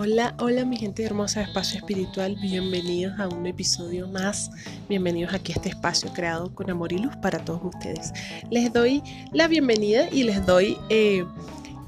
[0.00, 4.48] Hola, hola mi gente hermosa de Espacio Espiritual, bienvenidos a un episodio más,
[4.88, 8.12] bienvenidos aquí a este espacio creado con amor y luz para todos ustedes.
[8.48, 9.02] Les doy
[9.32, 11.24] la bienvenida y les doy, eh,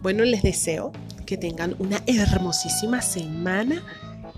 [0.00, 0.90] bueno, les deseo
[1.26, 3.84] que tengan una hermosísima semana,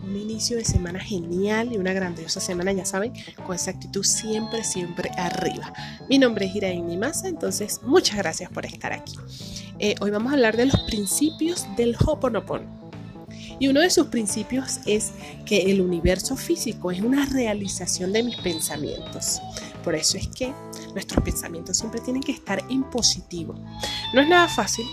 [0.03, 3.13] un inicio de semana genial y una grandiosa semana, ya saben,
[3.47, 5.73] con esa actitud siempre, siempre arriba.
[6.09, 9.15] Mi nombre es Iraín Nimasa, entonces muchas gracias por estar aquí.
[9.79, 12.80] Eh, hoy vamos a hablar de los principios del Hoponopono.
[13.61, 15.13] Y uno de sus principios es
[15.45, 19.41] que el universo físico es una realización de mis pensamientos.
[19.85, 20.53] Por eso es que
[20.95, 23.55] nuestros pensamientos siempre tienen que estar en positivo.
[24.15, 24.87] No es nada fácil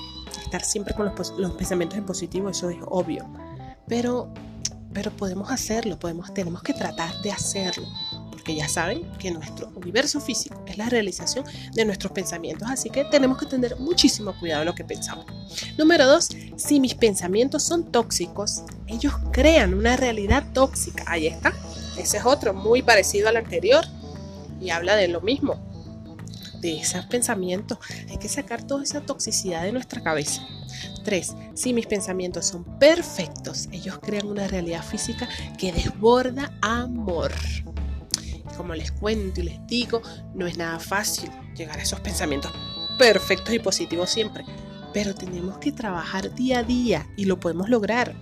[0.43, 1.05] estar siempre con
[1.37, 3.25] los, pensamientos en positivo, eso es obvio.
[3.87, 4.33] Pero,
[4.93, 7.87] pero podemos hacerlo, podemos, tenemos que tratar de hacerlo
[8.47, 11.43] que ya saben que nuestro universo físico es la realización
[11.73, 15.25] de nuestros pensamientos, así que tenemos que tener muchísimo cuidado en lo que pensamos.
[15.77, 21.03] Número dos, si mis pensamientos son tóxicos, ellos crean una realidad tóxica.
[21.07, 21.53] Ahí está.
[21.97, 23.85] Ese es otro, muy parecido al anterior
[24.61, 25.59] y habla de lo mismo,
[26.61, 27.79] de esos pensamientos.
[28.09, 30.41] Hay que sacar toda esa toxicidad de nuestra cabeza.
[31.03, 35.27] Tres, Si mis pensamientos son perfectos, ellos crean una realidad física
[35.57, 37.33] que desborda amor
[38.57, 40.01] como les cuento y les digo,
[40.33, 42.51] no es nada fácil llegar a esos pensamientos
[42.97, 44.43] perfectos y positivos siempre,
[44.93, 48.15] pero tenemos que trabajar día a día y lo podemos lograr.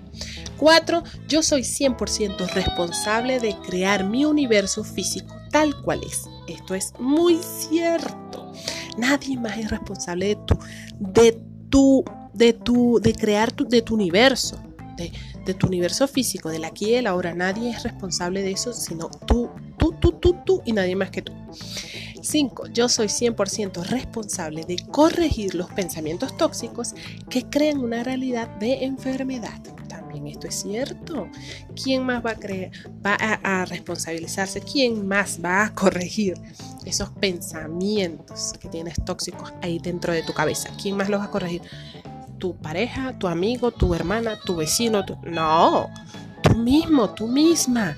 [0.57, 1.03] 4.
[1.27, 6.27] Yo soy 100% responsable de crear mi universo físico tal cual es.
[6.47, 8.51] Esto es muy cierto.
[8.97, 10.59] Nadie más es responsable de tu,
[10.99, 14.61] de tu, de tu, de crear tu, de tu universo,
[14.97, 17.33] de, tu universo físico, del aquí y del ahora.
[17.33, 19.49] Nadie es responsable de eso, sino tú
[20.05, 21.33] tú, tú, tú, y nadie más que tú.
[22.21, 22.67] 5.
[22.67, 26.93] Yo soy 100% responsable de corregir los pensamientos tóxicos
[27.29, 29.61] que crean una realidad de enfermedad.
[29.87, 31.27] También esto es cierto.
[31.81, 32.71] ¿Quién más va a, creer,
[33.05, 34.61] va a, responsabilizarse?
[34.61, 36.35] ¿Quién más va a corregir
[36.85, 40.69] esos pensamientos que tienes tóxicos ahí dentro de tu cabeza?
[40.81, 41.61] ¿Quién más los va a corregir?
[42.37, 45.03] ¿Tu pareja, tu amigo, tu hermana, tu vecino?
[45.23, 45.89] No,
[46.43, 47.95] tú mismo, tú misma.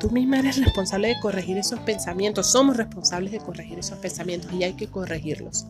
[0.00, 2.46] Tú misma eres responsable de corregir esos pensamientos.
[2.46, 5.66] Somos responsables de corregir esos pensamientos y hay que corregirlos.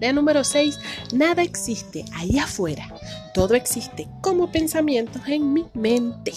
[0.00, 0.78] La número 6.
[1.12, 2.92] Nada existe allá afuera.
[3.34, 6.32] Todo existe como pensamientos en mi mente.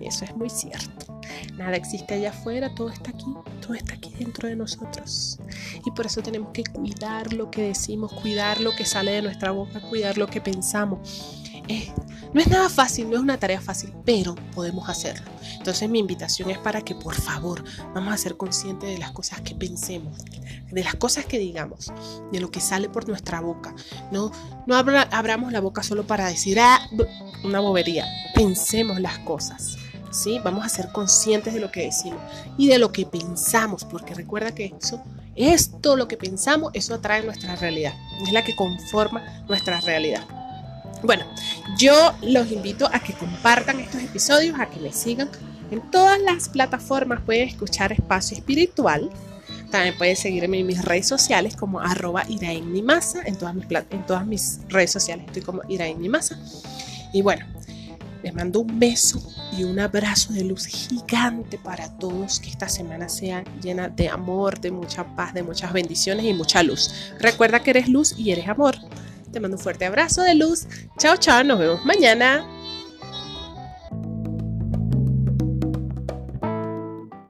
[0.00, 1.20] Eso es muy cierto.
[1.56, 3.24] Nada existe allá afuera, todo está aquí,
[3.60, 5.38] todo está aquí dentro de nosotros.
[5.84, 9.50] Y por eso tenemos que cuidar lo que decimos, cuidar lo que sale de nuestra
[9.50, 11.42] boca, cuidar lo que pensamos.
[12.34, 15.26] No es nada fácil, no es una tarea fácil, pero podemos hacerlo.
[15.54, 17.64] Entonces mi invitación es para que por favor
[17.94, 20.18] vamos a ser conscientes de las cosas que pensemos,
[20.70, 21.92] de las cosas que digamos,
[22.30, 23.74] de lo que sale por nuestra boca.
[24.12, 24.30] No,
[24.66, 26.80] no abramos la boca solo para decir ah,
[27.44, 28.06] una bobería.
[28.34, 29.78] Pensemos las cosas.
[30.10, 30.38] ¿sí?
[30.44, 32.20] Vamos a ser conscientes de lo que decimos
[32.56, 35.02] y de lo que pensamos, porque recuerda que eso,
[35.34, 37.94] esto, lo que pensamos, eso atrae nuestra realidad.
[38.22, 40.37] Es la que conforma nuestra realidad.
[41.02, 41.24] Bueno,
[41.78, 45.28] yo los invito a que compartan estos episodios, a que me sigan
[45.70, 47.20] en todas las plataformas.
[47.22, 49.10] Pueden escuchar Espacio Espiritual.
[49.70, 53.22] También pueden seguirme en mis redes sociales como arroba Nimasa.
[53.24, 56.38] En todas, mis, en todas mis redes sociales estoy como Nimasa.
[57.12, 57.46] Y bueno,
[58.22, 59.22] les mando un beso
[59.56, 62.40] y un abrazo de luz gigante para todos.
[62.40, 66.62] Que esta semana sea llena de amor, de mucha paz, de muchas bendiciones y mucha
[66.62, 66.90] luz.
[67.20, 68.76] Recuerda que eres luz y eres amor.
[69.38, 70.66] Te mando un fuerte abrazo de luz.
[70.98, 71.44] Chao, chao.
[71.44, 72.44] Nos vemos mañana.